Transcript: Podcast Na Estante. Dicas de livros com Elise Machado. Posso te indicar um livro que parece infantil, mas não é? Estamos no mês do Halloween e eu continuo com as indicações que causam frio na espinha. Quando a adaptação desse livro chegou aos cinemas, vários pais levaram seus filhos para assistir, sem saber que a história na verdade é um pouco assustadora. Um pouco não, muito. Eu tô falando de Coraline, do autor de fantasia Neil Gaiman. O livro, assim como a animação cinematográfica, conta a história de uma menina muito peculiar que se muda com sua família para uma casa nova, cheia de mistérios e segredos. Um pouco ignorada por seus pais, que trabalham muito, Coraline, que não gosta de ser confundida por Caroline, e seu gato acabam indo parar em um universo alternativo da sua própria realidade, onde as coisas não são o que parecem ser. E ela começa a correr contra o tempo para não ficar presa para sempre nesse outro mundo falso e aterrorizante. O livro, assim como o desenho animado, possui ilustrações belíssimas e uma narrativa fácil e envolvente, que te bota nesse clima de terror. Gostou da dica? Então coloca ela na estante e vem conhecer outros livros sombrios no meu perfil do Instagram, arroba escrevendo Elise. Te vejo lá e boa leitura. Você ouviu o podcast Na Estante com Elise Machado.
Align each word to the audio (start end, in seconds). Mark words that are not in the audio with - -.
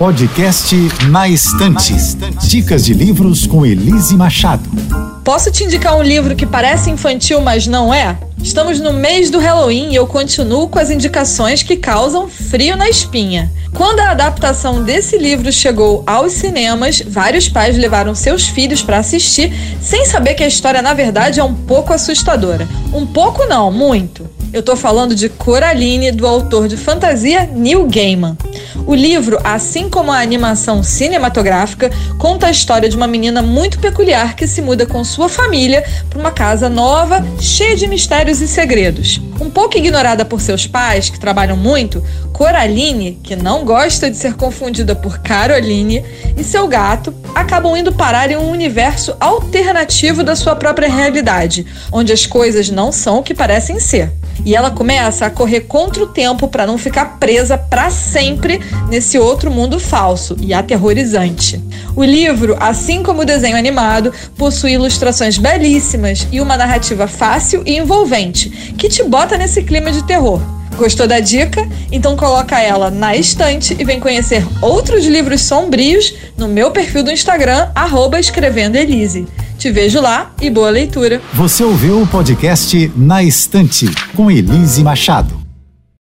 Podcast 0.00 0.74
Na 1.10 1.28
Estante. 1.28 1.94
Dicas 2.48 2.86
de 2.86 2.94
livros 2.94 3.46
com 3.46 3.66
Elise 3.66 4.16
Machado. 4.16 4.66
Posso 5.22 5.50
te 5.50 5.64
indicar 5.64 5.94
um 5.94 6.02
livro 6.02 6.34
que 6.34 6.46
parece 6.46 6.90
infantil, 6.90 7.42
mas 7.42 7.66
não 7.66 7.92
é? 7.92 8.18
Estamos 8.42 8.80
no 8.80 8.94
mês 8.94 9.28
do 9.28 9.38
Halloween 9.38 9.90
e 9.90 9.96
eu 9.96 10.06
continuo 10.06 10.68
com 10.68 10.78
as 10.78 10.88
indicações 10.88 11.62
que 11.62 11.76
causam 11.76 12.30
frio 12.30 12.76
na 12.76 12.88
espinha. 12.88 13.52
Quando 13.74 14.00
a 14.00 14.12
adaptação 14.12 14.82
desse 14.82 15.18
livro 15.18 15.52
chegou 15.52 16.02
aos 16.06 16.32
cinemas, 16.32 17.02
vários 17.06 17.46
pais 17.50 17.76
levaram 17.76 18.14
seus 18.14 18.48
filhos 18.48 18.82
para 18.82 18.96
assistir, 18.96 19.52
sem 19.82 20.06
saber 20.06 20.32
que 20.32 20.42
a 20.42 20.48
história 20.48 20.80
na 20.80 20.94
verdade 20.94 21.40
é 21.40 21.44
um 21.44 21.54
pouco 21.54 21.92
assustadora. 21.92 22.66
Um 22.90 23.06
pouco 23.06 23.44
não, 23.44 23.70
muito. 23.70 24.26
Eu 24.50 24.62
tô 24.62 24.74
falando 24.74 25.14
de 25.14 25.28
Coraline, 25.28 26.10
do 26.10 26.26
autor 26.26 26.68
de 26.68 26.76
fantasia 26.78 27.48
Neil 27.54 27.86
Gaiman. 27.86 28.38
O 28.86 28.94
livro, 28.94 29.38
assim 29.44 29.88
como 29.88 30.10
a 30.10 30.20
animação 30.20 30.82
cinematográfica, 30.82 31.90
conta 32.18 32.46
a 32.46 32.50
história 32.50 32.88
de 32.88 32.96
uma 32.96 33.06
menina 33.06 33.42
muito 33.42 33.78
peculiar 33.78 34.34
que 34.36 34.46
se 34.46 34.62
muda 34.62 34.86
com 34.86 35.04
sua 35.04 35.28
família 35.28 35.84
para 36.08 36.18
uma 36.18 36.30
casa 36.30 36.68
nova, 36.68 37.24
cheia 37.40 37.76
de 37.76 37.86
mistérios 37.86 38.40
e 38.40 38.48
segredos. 38.48 39.20
Um 39.40 39.50
pouco 39.50 39.78
ignorada 39.78 40.24
por 40.24 40.40
seus 40.40 40.66
pais, 40.66 41.08
que 41.08 41.18
trabalham 41.18 41.56
muito, 41.56 42.04
Coraline, 42.32 43.18
que 43.22 43.36
não 43.36 43.64
gosta 43.64 44.10
de 44.10 44.16
ser 44.16 44.34
confundida 44.34 44.94
por 44.94 45.18
Caroline, 45.18 46.04
e 46.36 46.44
seu 46.44 46.66
gato 46.68 47.14
acabam 47.34 47.76
indo 47.76 47.92
parar 47.92 48.30
em 48.30 48.36
um 48.36 48.50
universo 48.50 49.14
alternativo 49.20 50.22
da 50.22 50.36
sua 50.36 50.56
própria 50.56 50.88
realidade, 50.88 51.66
onde 51.92 52.12
as 52.12 52.26
coisas 52.26 52.70
não 52.70 52.92
são 52.92 53.18
o 53.18 53.22
que 53.22 53.34
parecem 53.34 53.78
ser. 53.80 54.10
E 54.44 54.54
ela 54.54 54.70
começa 54.70 55.26
a 55.26 55.30
correr 55.30 55.60
contra 55.62 56.02
o 56.02 56.06
tempo 56.06 56.48
para 56.48 56.66
não 56.66 56.78
ficar 56.78 57.18
presa 57.18 57.58
para 57.58 57.90
sempre 57.90 58.60
nesse 58.88 59.18
outro 59.18 59.50
mundo 59.50 59.78
falso 59.78 60.36
e 60.40 60.54
aterrorizante. 60.54 61.62
O 61.94 62.04
livro, 62.04 62.56
assim 62.60 63.02
como 63.02 63.22
o 63.22 63.24
desenho 63.24 63.56
animado, 63.56 64.12
possui 64.36 64.72
ilustrações 64.72 65.38
belíssimas 65.38 66.26
e 66.30 66.40
uma 66.40 66.56
narrativa 66.56 67.06
fácil 67.06 67.62
e 67.66 67.76
envolvente, 67.76 68.48
que 68.78 68.88
te 68.88 69.02
bota 69.02 69.36
nesse 69.36 69.62
clima 69.62 69.90
de 69.90 70.04
terror. 70.04 70.40
Gostou 70.76 71.06
da 71.06 71.20
dica? 71.20 71.68
Então 71.92 72.16
coloca 72.16 72.58
ela 72.58 72.90
na 72.90 73.14
estante 73.14 73.76
e 73.78 73.84
vem 73.84 74.00
conhecer 74.00 74.46
outros 74.62 75.04
livros 75.04 75.42
sombrios 75.42 76.14
no 76.38 76.48
meu 76.48 76.70
perfil 76.70 77.02
do 77.02 77.10
Instagram, 77.10 77.68
arroba 77.74 78.18
escrevendo 78.18 78.76
Elise. 78.76 79.26
Te 79.60 79.70
vejo 79.70 80.00
lá 80.00 80.32
e 80.40 80.48
boa 80.48 80.70
leitura. 80.70 81.20
Você 81.34 81.62
ouviu 81.62 82.00
o 82.00 82.06
podcast 82.06 82.90
Na 82.96 83.22
Estante 83.22 83.90
com 84.16 84.30
Elise 84.30 84.82
Machado. 84.82 85.39